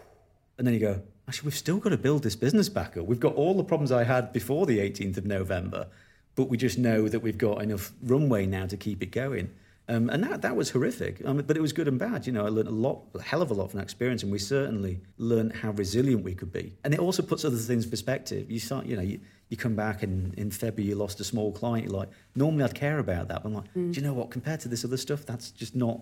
[0.58, 3.06] and then you go, actually, we've still got to build this business back up.
[3.06, 5.88] We've got all the problems I had before the 18th of November,
[6.36, 9.52] but we just know that we've got enough runway now to keep it going.
[9.88, 12.26] Um, and that, that was horrific, um, but it was good and bad.
[12.26, 14.32] You know, I learned a lot, a hell of a lot from that experience, and
[14.32, 16.74] we certainly learned how resilient we could be.
[16.86, 18.50] And it also puts other things in perspective.
[18.50, 21.52] You start, you know, you, you come back and in February you lost a small
[21.52, 21.90] client.
[21.90, 23.92] You're like, normally I'd care about that, but I'm like, mm.
[23.92, 24.32] do you know what?
[24.32, 26.00] Compared to this other stuff, that's just not.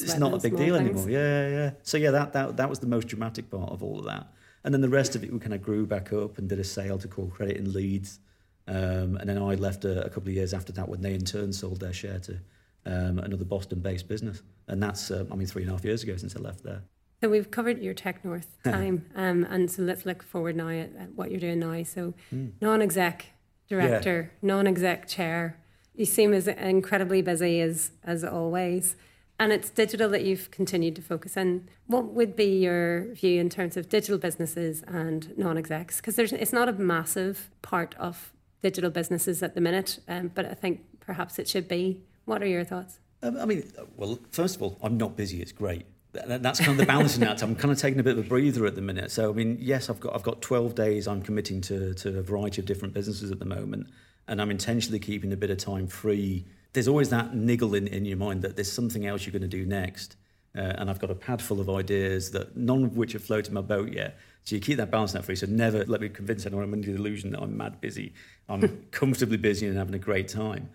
[0.00, 0.90] It's, it's not a big deal things.
[0.90, 1.10] anymore.
[1.10, 1.70] Yeah, yeah.
[1.82, 4.28] So yeah, that, that that was the most dramatic part of all of that.
[4.64, 6.64] And then the rest of it, we kind of grew back up and did a
[6.64, 8.18] sale to Core Credit in Leeds.
[8.66, 11.24] Um, and then I left a, a, couple of years after that when they in
[11.24, 12.40] turn sold their share to
[12.84, 14.42] um, another Boston-based business.
[14.66, 16.82] And that's, uh, I mean, three and a half years ago since I left there.
[17.22, 20.90] So we've covered your Tech North time, um, and so let's look forward now at,
[20.98, 21.82] at what you're doing now.
[21.84, 22.52] So mm.
[22.60, 23.26] non-exec
[23.68, 24.46] director, yeah.
[24.48, 25.60] non-exec chair.
[25.94, 28.96] You seem as incredibly busy as as always
[29.38, 31.68] and it's digital that you've continued to focus on.
[31.86, 35.96] What would be your view in terms of digital businesses and non-execs?
[35.96, 40.54] Because it's not a massive part of digital businesses at the minute, um, but I
[40.54, 42.02] think perhaps it should be.
[42.24, 42.98] What are your thoughts?
[43.22, 45.40] Um, I mean, well, first of all, I'm not busy.
[45.40, 45.86] It's great.
[46.12, 47.42] That's kind of the balancing act.
[47.42, 49.10] I'm kind of taking a bit of a breather at the minute.
[49.10, 51.06] So, I mean, yes, I've got I've got 12 days.
[51.06, 53.88] I'm committing to to a variety of different businesses at the moment,
[54.26, 58.04] and I'm intentionally keeping a bit of time free there's always that niggle in, in
[58.04, 60.16] your mind that there's something else you're going to do next.
[60.54, 63.50] Uh, and I've got a pad full of ideas that none of which have floated
[63.50, 64.18] my boat yet.
[64.44, 65.36] So you keep that balance out free.
[65.36, 68.12] So never let me convince anyone I'm under the illusion that I'm mad busy.
[68.46, 70.68] I'm comfortably busy and having a great time.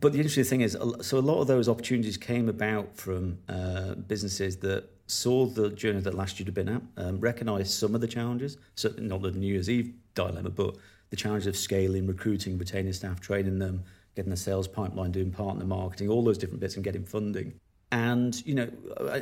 [0.00, 3.94] But the interesting thing is, so a lot of those opportunities came about from uh,
[3.94, 8.00] businesses that saw the journey that last year had been at, um, recognised some of
[8.00, 10.74] the challenges, certainly not the New Year's Eve dilemma, but
[11.10, 13.84] the challenge of scaling, recruiting, retaining staff, training them,
[14.14, 17.54] getting the sales pipeline, doing partner marketing, all those different bits, and getting funding.
[17.92, 18.68] And you know,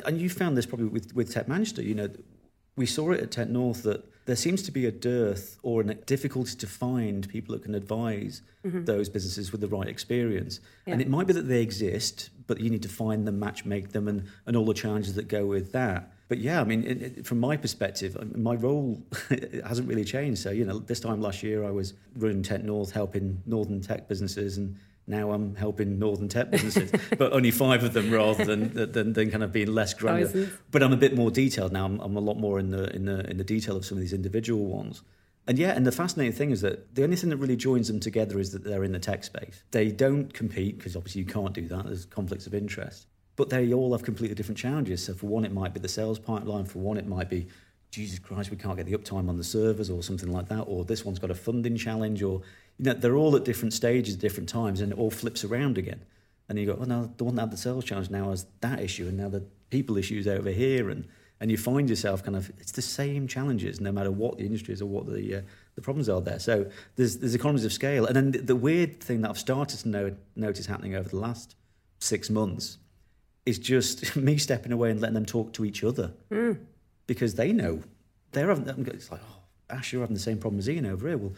[0.05, 1.81] and you found this probably with with Tech Manchester.
[1.81, 2.09] You know,
[2.75, 5.93] we saw it at Tech North that there seems to be a dearth or a
[5.93, 8.85] difficulty to find people that can advise mm-hmm.
[8.85, 10.59] those businesses with the right experience.
[10.85, 10.93] Yeah.
[10.93, 13.91] And it might be that they exist, but you need to find them, match make
[13.91, 16.13] them, and, and all the challenges that go with that.
[16.29, 19.03] But yeah, I mean, it, it, from my perspective, my role
[19.65, 20.41] hasn't really changed.
[20.41, 24.07] So, you know, this time last year I was running Tech North, helping Northern tech
[24.07, 28.73] businesses, and now I'm helping Northern tech businesses, but only five of them rather than,
[28.73, 30.49] than, than kind of being less oh, granular.
[30.71, 31.85] But I'm a bit more detailed now.
[31.85, 34.01] I'm, I'm a lot more in the, in, the, in the detail of some of
[34.01, 35.01] these individual ones.
[35.45, 37.99] And yeah, and the fascinating thing is that the only thing that really joins them
[37.99, 39.63] together is that they're in the tech space.
[39.71, 41.85] They don't compete because obviously you can't do that.
[41.85, 45.03] There's conflicts of interest but they all have completely different challenges.
[45.03, 46.65] So for one, it might be the sales pipeline.
[46.65, 47.47] For one, it might be,
[47.91, 50.61] Jesus Christ, we can't get the uptime on the servers or something like that.
[50.61, 52.21] Or this one's got a funding challenge.
[52.21, 52.41] Or
[52.79, 55.77] you know, they're all at different stages, at different times, and it all flips around
[55.77, 56.03] again.
[56.49, 58.79] And you go, oh no, the one that had the sales challenge now has that
[58.79, 61.07] issue, and now the people issues over here, and
[61.39, 64.73] and you find yourself kind of it's the same challenges no matter what the industry
[64.73, 65.41] is or what the uh,
[65.75, 66.39] the problems are there.
[66.39, 69.79] So there's there's economies of scale, and then the, the weird thing that I've started
[69.79, 71.55] to know, notice happening over the last
[71.99, 72.77] six months
[73.45, 76.57] is just me stepping away and letting them talk to each other mm.
[77.07, 77.81] because they know
[78.31, 78.87] they're having.
[78.87, 81.17] It's like, oh, Ash, you're having the same problem as Ian over here.
[81.17, 81.33] Well,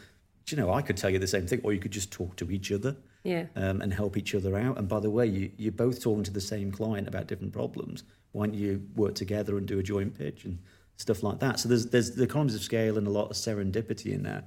[0.46, 2.36] do you know, I could tell you the same thing, or you could just talk
[2.38, 4.78] to each other, yeah, um, and help each other out.
[4.78, 8.04] And by the way, you, you're both talking to the same client about different problems.
[8.32, 10.60] Why don't you work together and do a joint pitch and
[10.98, 11.60] stuff like that?
[11.60, 14.44] So there's there's the economies of scale and a lot of serendipity in there.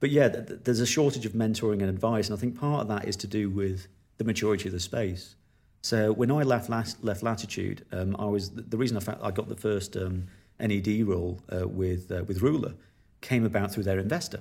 [0.00, 3.08] But yeah, there's a shortage of mentoring and advice, and I think part of that
[3.08, 3.86] is to do with
[4.18, 5.36] the maturity of the space.
[5.80, 6.68] So when I left
[7.02, 10.26] left Latitude, um, I was the reason I, I got the first um,
[10.60, 12.74] NED role uh, with uh, with Ruler
[13.22, 14.40] came about through their investor.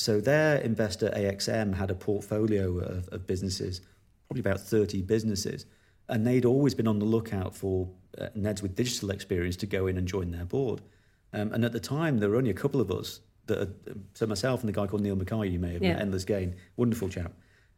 [0.00, 3.80] So their investor AXM had a portfolio of, of businesses,
[4.28, 5.66] probably about thirty businesses,
[6.08, 9.86] and they'd always been on the lookout for uh, Neds with digital experience to go
[9.86, 10.82] in and join their board.
[11.32, 13.20] Um, and at the time, there were only a couple of us.
[13.46, 13.68] That,
[14.14, 15.94] so myself and the guy called Neil McKay, you may have yeah.
[15.94, 17.32] met, Endless Gain, wonderful chap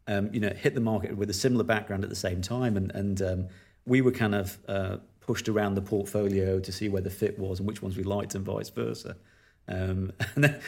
[0.07, 2.91] um, you know, hit the market with a similar background at the same time, and
[2.93, 3.49] and um,
[3.87, 7.59] we were kind of uh, pushed around the portfolio to see where the fit was
[7.59, 9.17] and which ones we liked, and vice versa.
[9.69, 10.61] Um, and then,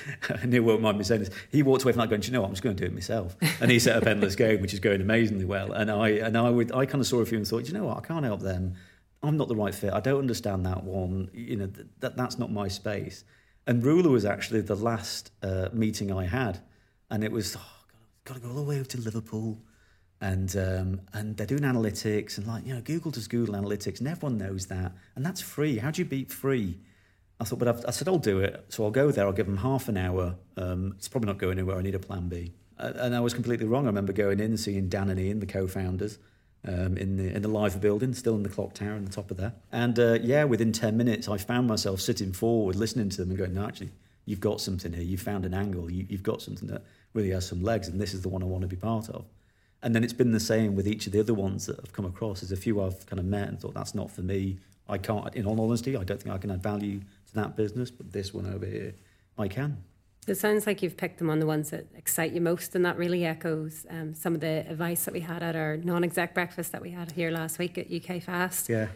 [0.45, 1.31] Neil won't mind me saying this.
[1.51, 2.49] He walked away from that going, "Do you know, what?
[2.49, 4.81] I'm just going to do it myself." And he set up Endless Gain, which is
[4.81, 5.73] going amazingly well.
[5.73, 7.79] And I and I would I kind of saw a few and thought, "Do you
[7.79, 7.99] know what?
[7.99, 8.75] I can't help them.
[9.23, 9.93] I'm not the right fit.
[9.93, 11.31] I don't understand that one.
[11.33, 13.25] You know, that that's not my space."
[13.67, 16.61] And Ruler was actually the last uh, meeting I had,
[17.11, 17.57] and it was.
[17.57, 17.75] Oh,
[18.25, 19.59] got to go all the way over to Liverpool.
[20.21, 24.09] And um, and they're doing analytics and like you know Google does Google Analytics and
[24.09, 25.77] everyone knows that and that's free.
[25.77, 26.79] How do you beat free?
[27.41, 28.65] I thought, but I've, i said I'll do it.
[28.69, 29.27] So I'll go there.
[29.27, 30.37] I'll give them half an hour.
[30.57, 31.77] Um, it's probably not going anywhere.
[31.77, 32.53] I need a plan B.
[32.79, 33.85] And I was completely wrong.
[33.85, 36.19] I remember going in and seeing Dan and Ian, the co-founders,
[36.67, 39.31] um, in the in the Liver Building, still in the clock tower on the top
[39.31, 39.53] of there.
[39.71, 43.39] And uh, yeah, within ten minutes, I found myself sitting forward, listening to them, and
[43.39, 43.91] going, "No, actually,
[44.25, 45.05] you've got something here.
[45.05, 45.91] You've found an angle.
[45.91, 48.47] You, you've got something that really has some legs, and this is the one I
[48.47, 49.27] want to be part of."
[49.83, 52.07] And then it's been the same with each of the other ones that I've come
[52.07, 52.41] across.
[52.41, 54.59] There's a few I've kind of met and thought that's not for me.
[54.89, 55.35] I can't.
[55.35, 58.35] In all honesty, I don't think I can add value to that business, but this
[58.35, 58.95] one over here,
[59.39, 59.79] I can.
[60.27, 62.97] It sounds like you've picked them on the ones that excite you most, and that
[62.97, 66.81] really echoes um, some of the advice that we had at our non-exec breakfast that
[66.83, 68.69] we had here last week at UKFast.
[68.69, 68.89] Yeah.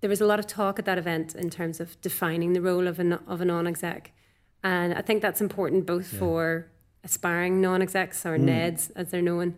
[0.00, 2.86] There was a lot of talk at that event in terms of defining the role
[2.86, 4.12] of a, of a non-exec,
[4.62, 6.18] and I think that's important both Yeah.
[6.20, 6.66] for
[7.02, 9.56] aspiring non-execs or NEDs as they're known,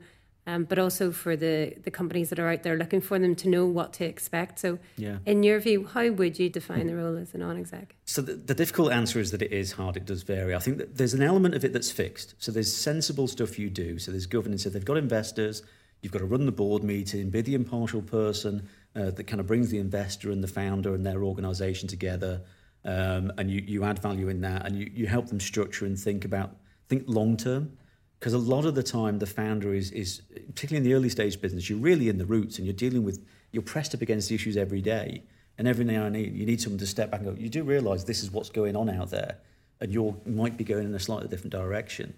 [0.48, 3.48] um, but also for the the companies that are out there looking for them to
[3.48, 4.58] know what to expect.
[4.58, 5.18] So, Yeah.
[5.26, 7.94] in your view, how would you define the role as a non-exec?
[8.06, 9.96] So the, the difficult answer is that it is hard.
[9.96, 10.54] It does vary.
[10.54, 12.34] I think that there's an element of it that's fixed.
[12.38, 13.98] So there's sensible stuff you do.
[13.98, 14.62] So there's governance.
[14.62, 15.62] So, they've got investors,
[16.00, 19.46] you've got to run the board meeting, be the impartial person uh, that kind of
[19.46, 22.40] brings the investor and the founder and their organisation together,
[22.84, 25.98] um, and you, you add value in that, and you, you help them structure and
[25.98, 26.56] think about
[26.88, 27.76] think long term.
[28.18, 31.40] Because a lot of the time, the founder is, is particularly in the early stage
[31.40, 34.34] business, you're really in the roots and you're dealing with, you're pressed up against the
[34.34, 35.22] issues every day.
[35.56, 37.64] And every now and then, you need someone to step back and go, you do
[37.64, 39.38] realise this is what's going on out there,
[39.80, 42.14] and you might be going in a slightly different direction.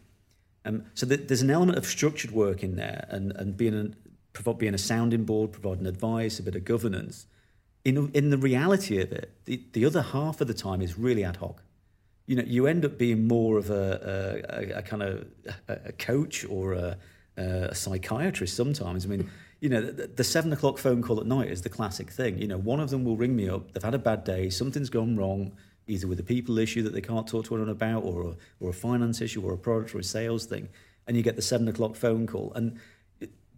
[0.67, 4.55] Um, so th- there's an element of structured work in there, and, and being a
[4.55, 7.27] being a sounding board, providing advice, a bit of governance.
[7.83, 11.25] In in the reality of it, the, the other half of the time is really
[11.25, 11.63] ad hoc.
[12.31, 15.27] You know, you end up being more of a, a, a, kind of
[15.67, 16.97] a, coach or a,
[17.37, 19.05] a psychiatrist sometimes.
[19.05, 22.09] I mean, you know, the, the seven o'clock phone call at night is the classic
[22.09, 22.39] thing.
[22.39, 23.73] You know, one of them will ring me up.
[23.73, 24.49] They've had a bad day.
[24.49, 25.57] Something's gone wrong,
[25.89, 28.71] either with a people issue that they can't talk to anyone about, or a, or
[28.71, 30.69] a finance issue, or a product or a sales thing.
[31.09, 32.79] And you get the seven o'clock phone call, and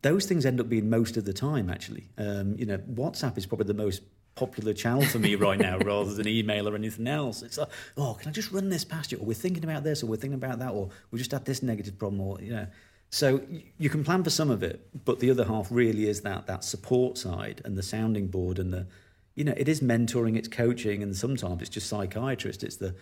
[0.01, 1.69] those things end up being most of the time.
[1.69, 4.01] Actually, um, you know, WhatsApp is probably the most
[4.35, 7.43] popular channel for me right now, rather than email or anything else.
[7.43, 9.19] It's like, oh, can I just run this past you?
[9.19, 11.63] Or we're thinking about this, or we're thinking about that, or we just had this
[11.63, 12.67] negative problem, or you know.
[13.11, 13.43] So
[13.77, 16.65] you can plan for some of it, but the other half really is that that
[16.65, 18.87] support side and the sounding board and the,
[19.35, 22.65] you know, it is mentoring, it's coaching, and sometimes it's just psychiatrist.
[22.65, 22.95] It's the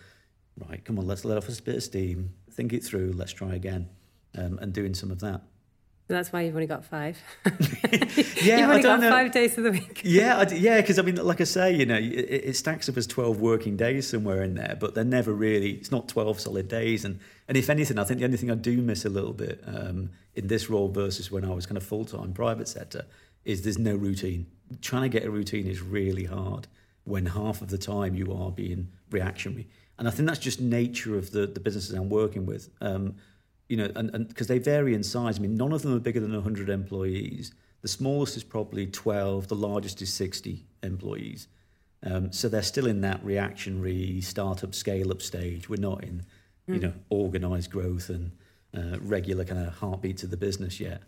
[0.57, 3.55] right, come on, let's let off a bit of steam, think it through, let's try
[3.55, 3.87] again,
[4.37, 5.43] um, and doing some of that.
[6.07, 7.17] That's why you've only got five.
[8.41, 9.09] Yeah, you've only got know.
[9.09, 10.01] five days of the week.
[10.03, 12.97] Yeah, I yeah, because I mean, like I say, you know, it, it stacks up
[12.97, 15.71] as twelve working days somewhere in there, but they're never really.
[15.71, 18.55] It's not twelve solid days, and and if anything, I think the only thing I
[18.55, 21.83] do miss a little bit um, in this role versus when I was kind of
[21.83, 23.05] full time private sector
[23.45, 24.47] is there's no routine.
[24.81, 26.67] Trying to get a routine is really hard
[27.03, 29.67] when half of the time you are being reactionary,
[29.99, 32.69] and I think that's just nature of the the businesses I'm working with.
[32.81, 33.15] Um,
[33.71, 35.39] you know, and because they vary in size.
[35.39, 37.53] I mean, none of them are bigger than 100 employees.
[37.81, 39.47] The smallest is probably 12.
[39.47, 41.47] The largest is 60 employees.
[42.03, 45.69] Um, so they're still in that reactionary startup scale up stage.
[45.69, 46.23] We're not in,
[46.67, 48.31] you know, organized growth and
[48.75, 51.03] uh, regular kind of heartbeats of the business yet.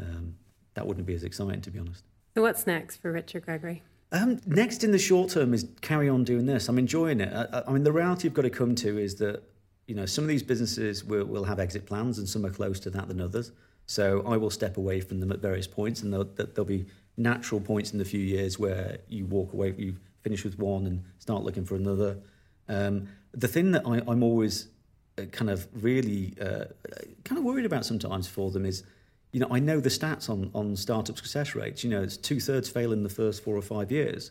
[0.00, 0.36] Um,
[0.74, 2.04] that wouldn't be as exciting, to be honest.
[2.36, 3.82] So what's next for Richard Gregory?
[4.12, 6.68] Um, next in the short term is carry on doing this.
[6.68, 7.32] I'm enjoying it.
[7.34, 9.42] I- I mean, the reality you've got to come to is that
[9.86, 12.80] you know some of these businesses will, will have exit plans, and some are close
[12.80, 13.52] to that than others.
[13.86, 17.60] So I will step away from them at various points, and there'll, there'll be natural
[17.60, 21.42] points in the few years where you walk away, you finish with one, and start
[21.42, 22.18] looking for another.
[22.68, 24.68] Um, the thing that I, I'm always
[25.18, 26.64] uh, kind of really uh,
[27.24, 28.84] kind of worried about sometimes for them is,
[29.32, 31.84] you know, I know the stats on on startup success rates.
[31.84, 34.30] You know, it's two thirds fail in the first four or five years,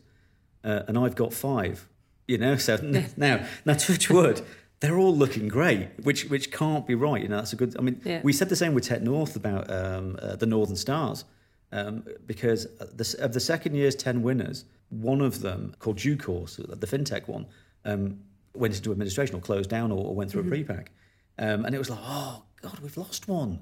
[0.63, 1.87] uh, and I've got five.
[2.27, 2.77] You know, so
[3.17, 4.41] now now touch wood.
[4.83, 7.21] They're all looking great, which which can't be right.
[7.21, 7.73] You know, that's a good.
[7.79, 8.19] I mean, Yeah.
[8.21, 11.23] we said the same with Tech North about um, uh, the Northern Stars,
[11.71, 16.85] um, because the, of the second year's ten winners, one of them called DueCourse, the
[16.85, 17.45] fintech one,
[17.85, 18.19] um,
[18.53, 20.91] went into administration or closed down or, or went through a pre-pack,
[21.39, 23.61] um, and it was like, oh God, we've lost one.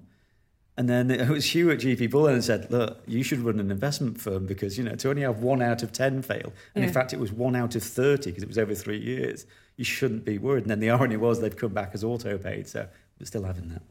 [0.75, 3.69] And then it was Hugh at GP Bullhound and said, "Look, you should run an
[3.69, 6.91] investment firm because you know to only have one out of ten fail, and in
[6.91, 9.45] fact it was one out of thirty because it was over three years.
[9.81, 12.67] You shouldn't be worried." And then the irony was they've come back as auto paid,
[12.67, 12.87] so
[13.19, 13.81] we're still having that.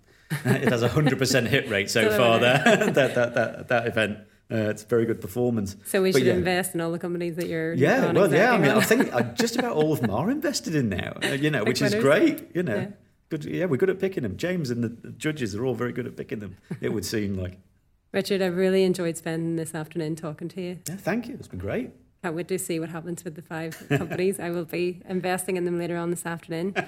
[0.46, 2.38] Uh, it has a hundred percent hit rate so far.
[2.38, 4.18] There, that, that that that event,
[4.52, 5.74] uh, it's very good performance.
[5.86, 6.34] So we But should yeah.
[6.34, 8.52] invest in all the companies that you're Yeah, well, yeah.
[8.52, 11.14] I mean, I think uh, just about all of them are invested in now.
[11.24, 12.54] Uh, you know, Big which is great.
[12.54, 12.88] You know, Yeah.
[13.30, 13.44] good.
[13.44, 14.36] Yeah, we're good at picking them.
[14.36, 16.56] James and the the judges are all very good at picking them.
[16.80, 17.58] It would seem like.
[18.12, 20.78] Richard, I've really enjoyed spending this afternoon talking to you.
[20.88, 21.34] Yeah, thank you.
[21.34, 21.90] It's been great.
[22.22, 24.38] Can't wait to see what happens with the five companies.
[24.38, 26.74] I will be investing in them later on this afternoon.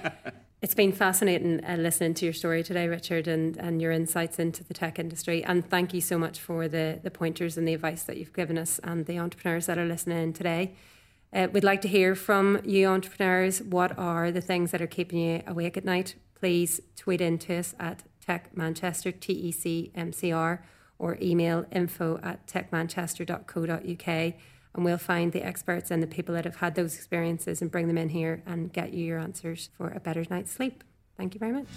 [0.63, 4.63] It's been fascinating uh, listening to your story today, Richard, and, and your insights into
[4.63, 5.43] the tech industry.
[5.43, 8.57] And thank you so much for the, the pointers and the advice that you've given
[8.57, 10.73] us and the entrepreneurs that are listening today.
[11.33, 13.61] Uh, we'd like to hear from you, entrepreneurs.
[13.61, 16.15] What are the things that are keeping you awake at night?
[16.33, 20.65] Please tweet into us at Tech Manchester, T E C M C R,
[20.97, 24.33] or email info at techmanchester.co.uk
[24.75, 27.87] and we'll find the experts and the people that have had those experiences and bring
[27.87, 30.83] them in here and get you your answers for a better night's sleep.
[31.17, 31.67] Thank you very much.